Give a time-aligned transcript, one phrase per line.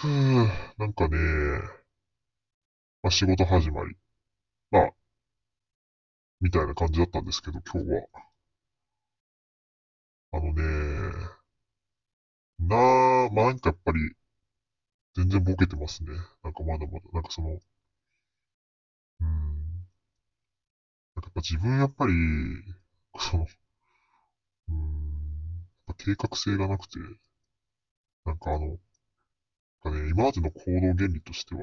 [0.00, 0.48] ふぅ、
[0.78, 1.18] なんかね、
[3.02, 3.96] まあ、仕事始まり。
[4.70, 4.90] まあ、
[6.40, 8.08] みたいな感じだったんですけど、今日は。
[10.32, 10.62] あのね、
[12.60, 13.98] なあ、まあなんかやっぱり、
[15.14, 16.12] 全然ボケてますね。
[16.42, 17.60] なんかまだまだ、なんかその、
[19.20, 19.26] うん、
[21.14, 22.12] なんかやっぱ自分やっぱり、
[23.18, 23.46] その、
[24.68, 24.76] うん、
[25.88, 26.98] やっぱ計画性がなくて、
[28.24, 28.78] なんかあの、
[29.82, 31.60] なんかね、今までの行動原理としては、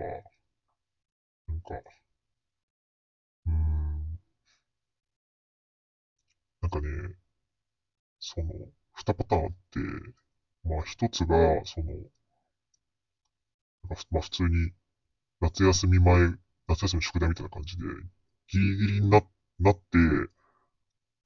[1.47, 1.73] なんか、
[3.47, 4.19] うーん、
[6.61, 6.87] なんかね、
[8.19, 8.51] その、
[8.93, 9.79] 二パターンあって、
[10.65, 12.03] まあ一つが、その、なん
[13.95, 14.71] かまあ普通に
[15.41, 16.33] 夏休み前、
[16.67, 17.83] 夏休み宿題みたいな感じで、
[18.49, 19.21] ギリギリにな、
[19.59, 19.81] なって、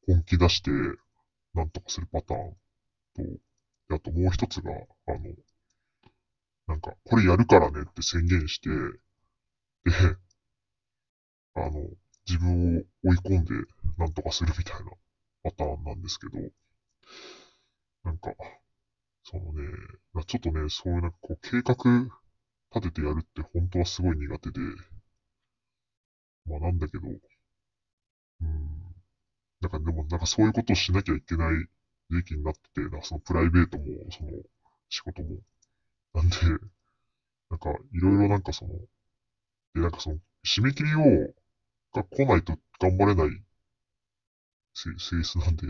[0.08, 0.72] 本気出して、
[1.54, 2.52] なんとかするパターン
[3.90, 5.20] と、あともう一つが、あの、
[6.70, 9.92] なんか、これやるからねって宣言して、で、
[11.56, 11.90] あの、
[12.28, 13.56] 自分を追い込んで、
[13.98, 14.92] なんとかするみたいな
[15.44, 16.38] パターンなんですけど、
[18.04, 18.36] なんか、
[19.24, 19.64] そのね、
[20.28, 21.76] ちょっとね、そういうなんかこう計画
[22.76, 24.60] 立ててやるって本当はすごい苦手で、
[26.46, 28.96] まあなんだけど、うん、
[29.62, 31.66] なんかでもなんかそういうことをしなきゃいけない
[32.12, 34.30] 時期になってて、なんかそのプライベートも、その
[34.90, 35.30] 仕事も。
[36.14, 36.36] なんで、
[37.50, 38.74] なんかいろいろなんかその、
[39.76, 41.34] でなんかその締め切りを、
[41.92, 43.42] が来ないと頑張れない
[44.74, 45.66] 性質なんで、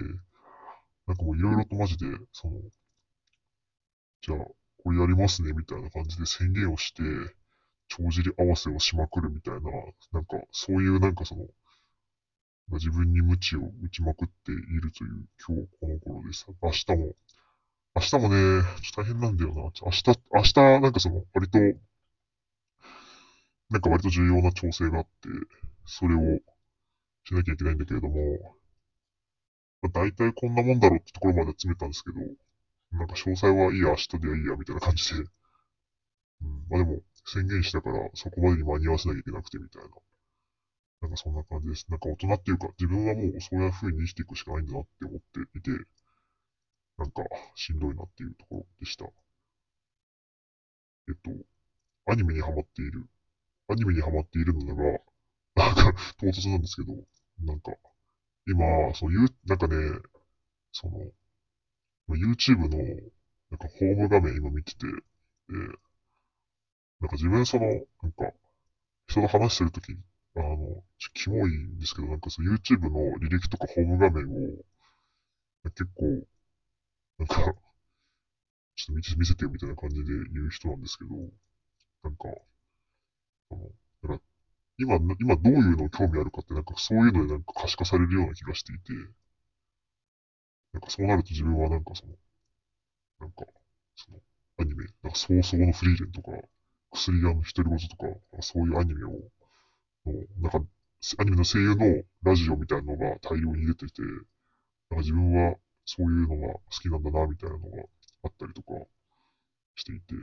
[1.07, 2.59] なんかもういろいろとマジで、その、
[4.21, 4.37] じゃあ、
[4.83, 7.03] これやりますね、みたいな感じで宣言をして、
[7.87, 9.61] 帳尻合わせをしまくるみたいな、
[10.11, 11.47] なんか、そういうなんかその、
[12.71, 16.45] 自分に鞭を打ちまくっているという今日この頃です。
[16.61, 17.15] 明日も、
[17.95, 19.61] 明日もね、ちょっと大変なんだよな。
[19.61, 21.59] 明日、明日、なんかその、割と、
[23.71, 25.09] なんか割と重要な調整があって、
[25.85, 26.39] それを
[27.25, 28.15] しなきゃいけないんだけれども、
[29.81, 32.19] まあ、大体こんなもんだろうってところまで詰めたんですけど、
[32.91, 35.25] なんか詳細はいいや、明日ではいいや、みたいな感じで。
[36.41, 39.89] うん、まあでも、宣言したから、そこまでに間に合わせなきゃいけなくて、みたいな。
[41.01, 41.85] なんかそんな感じです。
[41.89, 45.71] なんか大人っていうか、自分はもうそういう風に生きていくしかないんだなって思っていて、
[46.99, 47.23] なんか
[47.55, 49.05] しんどいなっていうところでした。
[51.07, 51.31] えっと、
[52.11, 53.07] アニメにハマっている。
[53.69, 54.83] アニメにハマっているのだが、
[55.55, 56.93] なんか唐突なんですけど、
[57.45, 57.71] なんか、
[58.45, 58.65] 今、
[58.95, 59.75] そういう、なんかね、
[60.73, 60.99] その、
[62.09, 62.77] YouTube の、
[63.49, 64.93] なんかホーム画面今見てて、で、
[66.99, 67.65] なんか自分その、
[68.03, 68.33] なんか、
[69.07, 69.93] 人と話してるとき、
[70.35, 70.83] あの、
[71.13, 74.63] キモいんですけど、なんかその YouTube の履歴とかホーム画面を、
[75.63, 76.27] 結構、
[77.19, 81.11] なんか、ちょっと見せ見せてよみたいな感じで言う人なんですけど、
[82.03, 82.29] なんか、
[83.51, 83.61] あの、
[84.09, 84.23] なんか
[84.79, 88.93] 今、今どういうのを興味あるかって、なんかそういうのでなんか可視化されるような気がしていて、
[90.73, 92.15] なんかそうなると自分はなんかその、
[93.19, 93.45] なんか、
[93.95, 94.19] その、
[94.57, 96.31] アニメ、なんか早々のフリーレンとか、
[96.91, 99.19] 薬屋の独り言とか、そういうアニメを、の
[100.41, 100.59] なんか、
[101.19, 104.19] アニメの声優のラジオみたいなのが大量に出てて、なん
[104.91, 105.57] か自分は
[105.91, 107.83] そういうのが好きなんだな、みたいなのが
[108.23, 108.73] あったりとか
[109.75, 110.15] していて、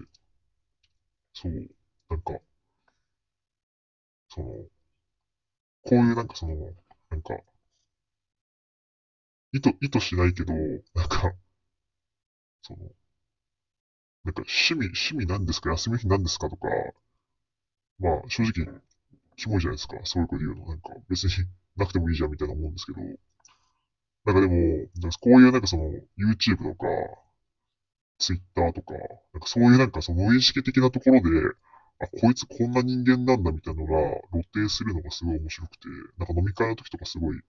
[1.35, 1.53] そう、
[2.11, 2.41] なんか、
[4.29, 4.47] その、
[5.85, 6.55] こういうなんかその、
[7.09, 7.35] なんか、
[9.53, 10.53] 意図、意図しないけど、
[10.95, 11.35] なんか、
[12.63, 12.79] その、
[14.25, 15.71] なんか趣味、趣味なんですか？
[15.71, 16.51] 休み日なんですか？
[16.51, 16.69] とか、
[17.99, 18.81] まあ正直、
[19.37, 19.97] キモいじゃないですか。
[20.05, 20.67] そういうこと言うの。
[20.67, 21.31] なんか別に
[21.77, 23.01] なくてもいいじゃんみたいな思うんですけど、
[24.27, 24.55] なんかでも、
[25.01, 25.85] なんかこういうなんかその
[26.19, 26.87] YouTube とか、
[28.19, 28.95] Twitter とか、
[29.33, 31.29] なんかそういうなんかその無意識的なところで、
[32.01, 35.89] あ、こいつこんな人間なんだみたいなのが露呈するのがすごい面白くて、
[36.19, 37.41] なんか飲み会の時とかすごい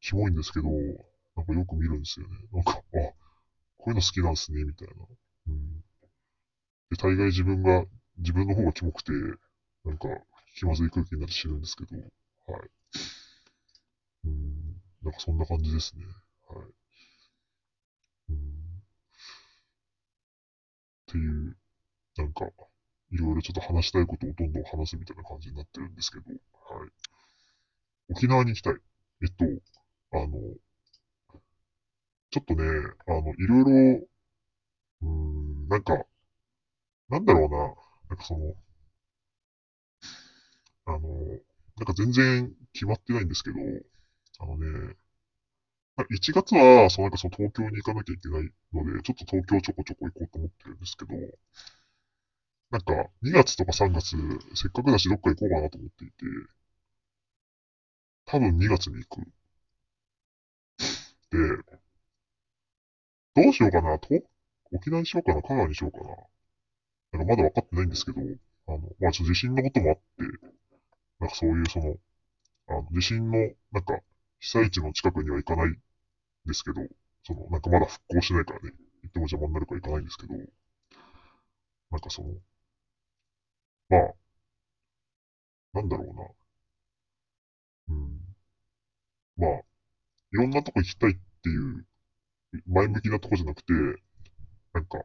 [0.00, 0.68] キモいんですけど、
[1.36, 2.34] なんかよく見るんですよね。
[2.52, 3.14] なんか、あ、こ
[3.86, 4.94] ういうの好きなんすね、みたいな。
[5.48, 5.84] うん。
[6.90, 7.84] で、大概自分が、
[8.18, 9.12] 自分の方がキモくて、
[9.84, 10.08] なんか、
[10.56, 12.70] 気まずい空気になって死ぬんですけど、はい。
[15.02, 16.04] なんかそんな感じですね。
[16.48, 16.68] はい。
[18.30, 18.36] うん。
[18.36, 18.38] っ
[21.06, 21.56] ていう、
[22.16, 22.46] なんか、
[23.10, 26.90] いろいろちょっと話したいことをどんどん話すみたいな感じになってるんですけど、はい。
[28.10, 28.74] 沖縄に行きたい。
[29.22, 29.44] えっと、
[30.12, 30.32] あの、
[32.30, 32.64] ちょっとね、
[33.06, 33.64] あの、いろい
[34.00, 34.06] ろ、
[35.02, 36.06] うん、なんか、
[37.10, 37.58] なんだろうな、
[38.08, 38.54] なんかその、
[40.86, 40.98] あの、
[41.76, 43.56] なんか全然決まってないんですけど、
[44.38, 44.96] あのね、
[46.10, 51.14] 1月は、そのなんかその東京に行かなきゃいけないので、ちょっと東京ちょこちょこ行こうと思ってるんですけど、
[52.70, 54.16] なんか、2月とか3月、
[54.54, 56.24] せっかくだしどっか行こうかなと思っていて、
[58.26, 59.28] 多分2月に行く。
[61.30, 61.78] で、
[63.34, 64.08] どうしようかなと
[64.70, 66.14] 沖縄にしようかな香川にしようかな
[67.12, 68.20] なんかまだ分かってないんですけど、
[68.68, 70.02] あの、まあ、ちょっと地震のこともあって、
[71.20, 71.96] なんかそういうその、
[72.68, 73.38] あの、地震の、
[73.72, 74.00] なんか、
[74.40, 75.78] 被災地の近くには行かない
[76.46, 76.82] ですけど、
[77.24, 80.34] その、なんかまだ復興しないからね、行っても邪魔になるから行かないんですけど、
[81.90, 82.28] なんかその、
[83.90, 84.14] まあ、
[85.72, 86.22] なんだろうな。
[87.88, 88.18] うん。
[89.38, 91.86] まあ、いろんなとこ行きたいっていう
[92.66, 93.72] 前向きなとこじゃなくて、
[94.72, 95.04] なんか、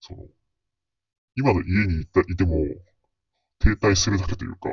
[0.00, 0.26] その、
[1.36, 2.58] 今の家にいたいても、
[3.60, 4.68] 停滞するだけというか、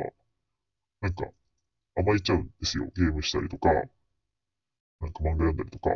[1.00, 1.24] なんか、
[1.96, 2.88] 甘えちゃうんですよ。
[2.94, 3.88] ゲームしたりとか、なん
[5.14, 5.88] か漫画読んだりとか、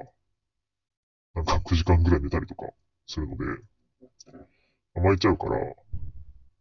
[1.35, 2.73] なんか9時間ぐらい寝たりとか
[3.09, 3.45] するので、
[4.95, 5.59] 甘えちゃうから、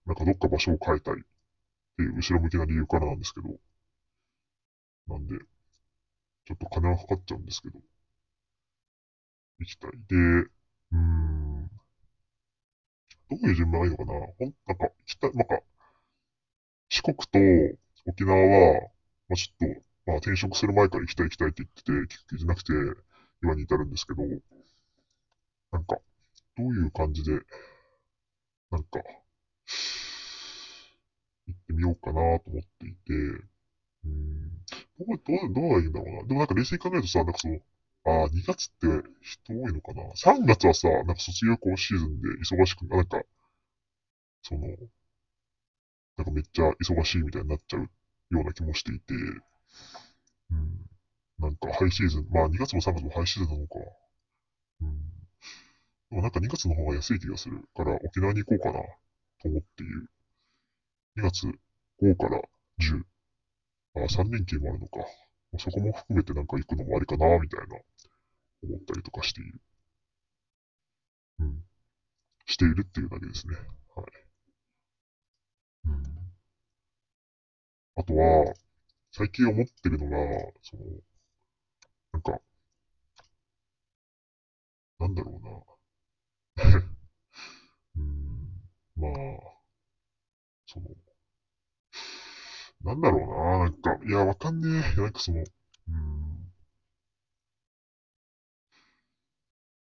[0.06, 1.18] なんかどっか場所を変えたいっ
[1.98, 3.50] ていう後ろ向きな理由からなんですけど、
[5.08, 5.36] なんで、
[6.46, 7.80] ちょっと金はかかっちゃうんですけど、
[9.60, 9.92] 行きたい。
[10.08, 11.70] で、うーん、
[13.32, 14.12] どういう順番がいいのかな？
[14.38, 15.62] ほん、なんか、行きたい、なんか、
[16.90, 17.40] 四国と
[18.06, 18.90] 沖縄は、
[19.30, 22.74] まあ、ちょっと、まあ、転職する前から行きたい行きたいって言ってて、結局行けなくて、
[23.44, 24.24] 今に至るんですけど、
[25.72, 25.98] なんか、
[26.58, 27.42] どういう感じで、
[28.72, 29.00] なんか、
[31.48, 33.14] 行ってみようかなと思っていて、
[34.06, 34.50] うん、
[35.00, 36.24] どう、どう、どうがいいんだろうな。
[36.26, 37.56] でもなんか冷静に考えるとさ、なんかその、
[38.06, 38.88] ああ、2月って
[39.22, 43.22] 人多いのかな ?3 月はさ、なんか卒業校シーズンで忙しく、なんか、
[44.42, 44.68] その、
[46.18, 47.90] なんかめっちゃ忙しいみたいになっちゃう
[48.32, 49.14] ような気もしていて、
[50.52, 50.86] うん。
[51.40, 53.76] なんかハイシーズン、まあ2月も3月もハイシーズンなのか。
[54.82, 55.00] うん。
[56.10, 58.80] でもなんか2月の方が安い気がするから沖縄に行こうかな
[59.42, 60.10] と思っている。
[61.16, 61.48] 2月
[62.02, 62.42] 5から
[62.78, 63.06] 10。
[63.96, 65.00] ああ、3連休もあるのか。
[65.58, 67.78] そこも含めてなんか行くのもありかな、みたいな、
[68.64, 69.62] 思ったりとかしている。
[71.40, 71.64] うん。
[72.46, 73.56] しているっていうだけですね。
[73.96, 74.06] はい。
[75.86, 76.19] うん。
[78.00, 78.56] あとは、
[79.12, 80.18] 最近思ってるのが、
[80.64, 80.84] その、
[82.14, 82.40] なんか、
[85.00, 85.40] なんだろ
[86.58, 86.70] うな。
[87.96, 88.62] うん。
[88.96, 89.60] まあ、
[90.68, 90.88] その、
[92.84, 93.60] なんだろうな。
[93.60, 95.02] なんか、いや、わかんねえ。
[95.02, 96.52] なんかその、うん。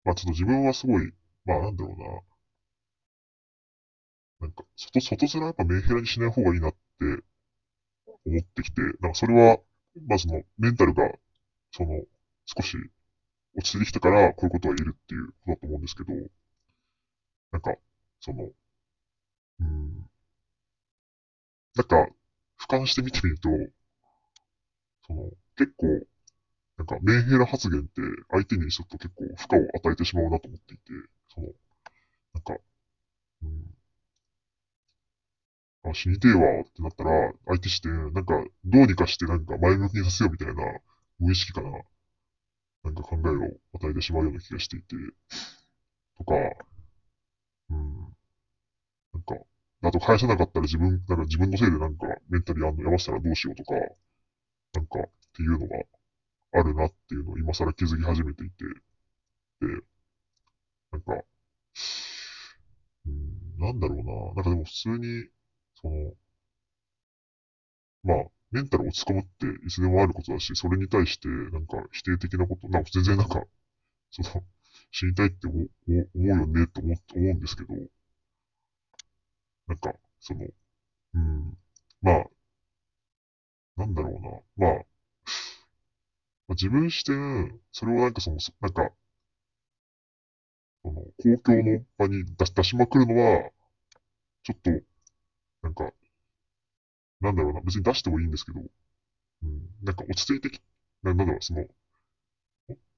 [0.02, 1.12] まあちょっと自分はすごい、
[1.44, 1.98] まあなんだろう
[4.40, 4.46] な。
[4.48, 6.78] なんか、外、外面やっぱメンヘラにしない方がいいなって
[8.28, 9.58] 思ってきて、なんかそれは、
[10.06, 11.12] まあその、メンタルが、
[11.72, 12.04] その、
[12.46, 12.76] 少し
[13.56, 16.12] 落ち着いてきたから、こういうことは言えるっていうことだと思うんですけど、
[17.52, 17.76] なんか、
[18.20, 18.50] その、
[19.60, 20.10] うん、
[21.76, 22.08] なんか、
[22.60, 23.48] 俯瞰して見てみると、
[25.06, 25.86] その、結構、
[26.76, 28.00] なんか、メンヘラ発言って
[28.30, 30.92] 相手にすると結構負荷を与えてしまうなと思っていて、
[31.34, 31.48] その、
[32.34, 32.56] なんか、
[33.42, 33.67] うん、
[35.90, 40.64] あ、死にてえわってなったら、相手して、なんか、どうにかしてなんか前向きにさせようみたいな
[41.18, 41.70] 無意識から、
[42.84, 44.96] なんか考えを与えてしまうような気がしていて、
[46.18, 46.34] とか、
[47.70, 48.16] うん、
[49.12, 49.36] なんか、
[49.82, 53.74] あと返さなかったら自分、なんか自分のせいでなんかメンタルやんのやましたらどうしようとか、
[54.74, 55.76] なんかっていうのが
[56.52, 58.64] あるなっていうのを今更気づき始めていて、
[59.60, 59.66] で、
[60.92, 61.24] なんか、
[63.06, 64.34] うん、なんだろうな。
[64.34, 65.28] なんかでも普通に、
[65.82, 66.14] その、
[68.02, 68.16] まあ、
[68.50, 73.44] メンタル落ち込むっていつでもあることだし、それに対してなんか否定的なこと、なんか全然なんか、
[74.10, 74.44] その、
[74.92, 75.56] 死にたいって思
[75.88, 77.74] うよねって思思うんですけど、
[79.68, 80.46] なんか、その、
[81.14, 81.58] うん、
[82.02, 82.30] まあ、
[83.76, 84.68] なんだろうな。
[84.68, 84.84] まあ、
[86.48, 88.92] まあ、自分視点、それをなんかその、なんか、
[90.82, 93.50] その、公共の場に出しまくるのは、
[94.42, 94.70] ちょっと、
[95.68, 95.92] なんか、
[97.20, 100.62] なんだろうな、別に出してもいいんですけど、うん、なんか落ち着いてき、
[101.02, 101.66] ななんだろう、その、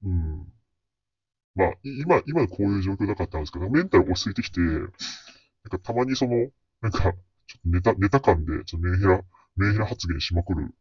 [0.03, 0.53] うん、
[1.55, 4.89] まあ、今、今こういう状況だかたんですけど、メンタル落ち着いてきて、なん
[5.69, 6.49] かたまにその、
[6.81, 9.21] なんか、ちょっとネタ、ネタ感で、ちょっとメンヘラ、
[9.57, 10.73] メンヘラ発言しまくるっ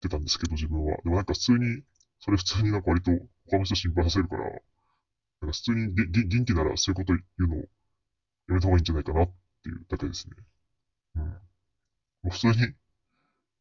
[0.00, 0.96] てたんですけど、自分は。
[1.04, 1.82] でもなんか普通に、
[2.20, 3.10] それ普通になんか割と
[3.50, 4.62] 他の人心配させるから、なんか
[5.42, 7.66] 普通にげ元気ならそういうこと言うのをや
[8.54, 9.26] めた方がいいんじゃないかなっ
[9.62, 10.36] ていうだけですね。
[11.16, 11.22] うん。
[11.24, 11.30] も
[12.26, 12.54] う普通に、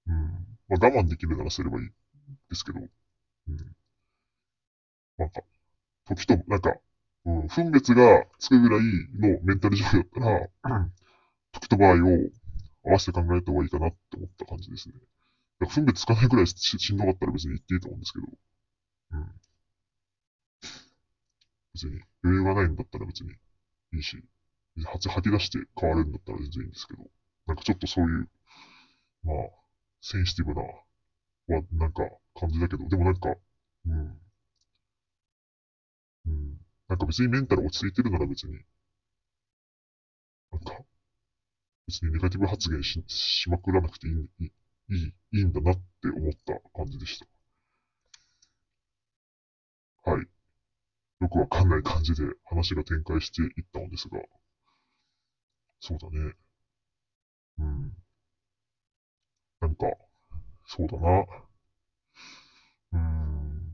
[0.07, 0.13] うん。
[0.69, 1.89] まあ我慢できるならすればいい
[2.49, 2.83] ですけど、う
[3.51, 3.75] ん。
[5.17, 5.41] なんか、
[6.05, 6.75] 時と、なんか、
[7.25, 8.81] うん、分別がつくぐらい
[9.19, 10.89] のメンタル状況だったら、
[11.53, 11.97] 時と場合を
[12.85, 14.95] 合わせて考えた方がいいかなって思った感じですね。
[15.59, 18.27] だから分別つかないぐらいししんどかったら別に言っていいと思うんですけど、
[19.13, 19.31] うん。
[21.73, 23.31] 別に余裕がないんだったら別に
[23.93, 24.23] いいし、
[24.85, 27.03] 吐き出して変わるんだったら全然いいんですけど、
[27.47, 28.29] なんかちょっとそういう、
[29.23, 29.35] まあ、
[30.01, 31.03] センシティブな、は、
[31.73, 32.03] なんか
[32.35, 33.35] 感じだけど、でもなんか、
[33.87, 34.19] うん。
[36.25, 36.57] うん。
[36.89, 38.59] なんか別にメンタル落ち着いてるなら別に、
[40.51, 40.85] なんか、
[41.87, 44.45] 別にネガティブ発言ししまくらなくていい、い
[44.97, 47.17] い、いいんだなって思った感じでし
[50.03, 50.11] た。
[50.11, 50.25] はい。
[51.21, 54.19] よくわかんない感じで話が展開していったのですが、
[55.79, 56.33] そうだね。
[57.57, 57.93] うん。
[59.61, 59.87] なんか、
[60.67, 61.25] そうだな。
[62.93, 63.73] うん。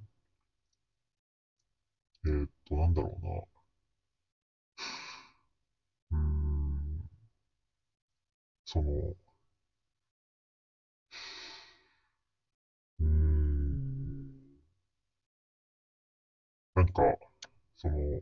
[2.26, 3.26] えー、っと、なんだろう
[6.12, 6.18] な。
[6.20, 7.10] うん。
[8.66, 9.16] その、
[13.00, 14.30] うん。
[16.76, 17.04] なんか、
[17.78, 18.22] その、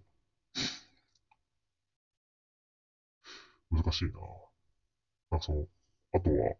[3.72, 4.12] 難しいな。
[5.31, 5.65] なんかその、
[6.13, 6.55] あとは、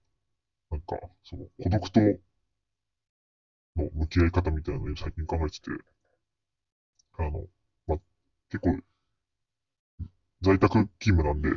[0.71, 5.71] なんか、その、孤独との向き合い方みたいなのを最近考えてて、
[7.17, 7.45] あの、
[7.86, 7.97] ま、
[8.50, 8.79] 結構、
[10.41, 10.67] 在宅
[11.00, 11.50] 勤務なんで、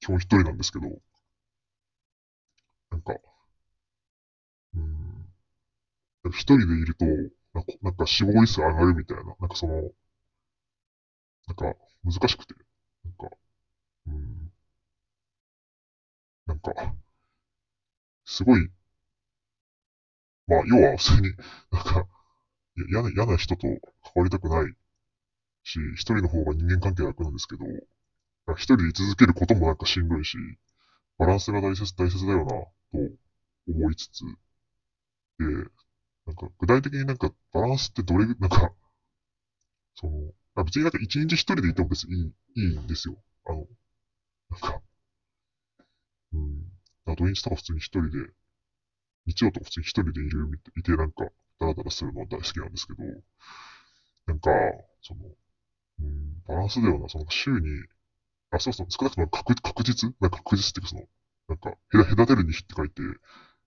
[0.00, 1.00] 基本一人なんですけど、
[2.90, 3.14] なんか、
[4.74, 7.04] うん、一人でいると、
[7.82, 9.92] なんか死亡率上がるみたいな、なんかその、
[11.46, 12.54] なんか難しくて、
[13.04, 13.36] なんか、
[14.08, 14.52] うん、
[16.46, 16.72] なんか、
[18.24, 18.68] すごい、
[20.46, 21.34] まあ、要は普通に、
[21.70, 22.06] なんか、
[22.90, 23.80] 嫌な、嫌な人と関
[24.16, 24.74] わりたくない
[25.64, 27.64] し、一人の方が人間関係楽なんですけど、
[28.54, 30.38] 一人で居続けることもなんかしんどいし、
[31.18, 32.72] バランスが大切、大切だよな、と
[33.68, 34.24] 思いつつ、
[35.38, 38.72] で、なんか具体的になんかバランスってどれ、なんか、
[39.94, 43.16] その、あ別になんか一日一人でいても別にいいいいんですよ。
[43.46, 43.66] あの、
[44.50, 44.82] なんか、
[47.16, 48.32] 土日とか普通に一人で、
[49.26, 51.26] 日曜とか普通に一人でいる、いてなんか、
[51.58, 53.02] ダラダラするのは大好きなんですけど、
[54.26, 54.50] なんか、
[55.02, 55.20] その、
[56.00, 57.84] うん、バランスだよな、その週に、
[58.50, 61.02] あ、そうそう、少なくとも確確実なんか確実っていうかその、
[61.48, 63.02] なんか、隔てるに日って書いて、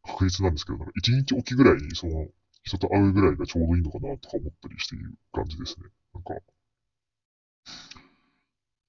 [0.03, 2.27] 確実なんですけど、なんか一日おきぐらいに、その、
[2.63, 5.87] 人と会うぐらいがちょうどいいのかなとか思ったりしている感じですね。
[6.13, 6.33] なんか、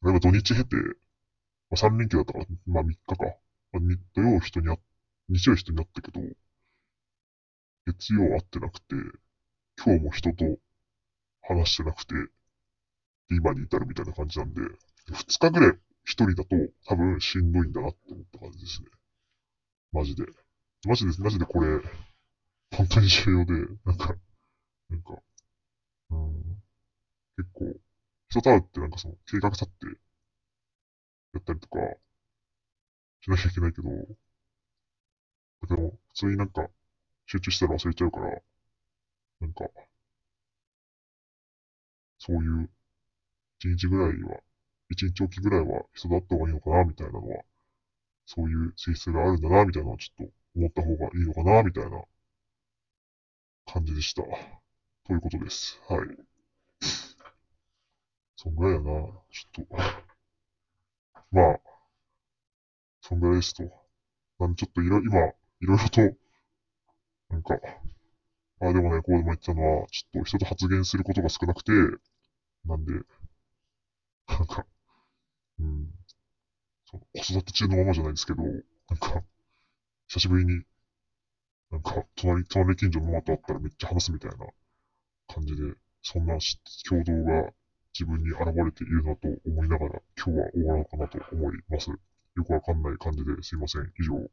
[0.02, 3.36] 例えば土日経て、まあ、3連休だったから、まあ3日か。
[3.80, 4.78] まあ、土曜人に会っ、
[5.28, 6.20] 日曜人に会ったけど、
[7.86, 8.94] 月曜会ってなくて、
[9.84, 10.44] 今日も人と
[11.42, 12.14] 話してなくて、
[13.30, 14.60] 今に至るみたいな感じなんで、
[15.10, 16.56] 2日ぐらい一人だと
[16.86, 18.88] 多分しんどいんだなって思った感じですね。
[19.92, 20.24] マジで。
[20.84, 21.80] マジで、マジでこれ、
[22.76, 23.52] 本当に重要で、
[23.84, 24.16] なんか、
[24.88, 25.22] なんか、
[26.10, 26.62] うん、
[27.36, 27.76] 結構、
[28.28, 29.86] 人と会うってなんかその計画立って
[31.34, 31.78] やったりとか
[33.26, 36.68] しなきゃいけないけど、だけど、普通になんか
[37.26, 38.42] 集中したら忘れちゃうから、
[39.40, 39.64] なんか、
[42.18, 42.70] そういう
[43.58, 44.40] 一日ぐらいは、
[44.90, 47.44] 一日おきぐらいは人と会った方がいいのかな、みたいなのは、
[48.26, 52.04] そういう性質があるんだな、みたいなのはちょっと思った方がいいのかな、みたいな
[53.66, 54.22] 感じでした。
[54.22, 55.80] ということです。
[55.88, 56.08] はい。
[58.36, 58.84] そんぐらいやな。
[59.30, 59.76] ちょっと。
[61.30, 61.60] まあ、
[63.08, 63.62] そんぐらいですと。
[64.40, 66.00] なんでちょっといろ、今、いろいろと、
[67.30, 67.54] なんか、
[68.60, 71.72] ああでもね、こうでも言ったのは、ちょっと人と発言することが少なくて、
[72.64, 72.94] なんで、
[74.28, 74.66] なんか、
[75.60, 75.88] うん、
[76.86, 78.62] その子育て中のままじゃないですけど、なん
[78.98, 79.22] か、
[80.08, 80.64] 久しぶりに、
[81.70, 84.38] なんか、隣、隣近所のママと会ったらめっちゃ話すみたいな
[85.28, 85.62] 感じで、
[86.02, 86.38] そんな
[86.88, 87.52] 共同が
[87.92, 91.90] 自分に現れているなと思いながら、今日は終わろうかなと思います。
[92.36, 93.92] よくわかんない感じですいません。
[93.98, 94.30] 以上。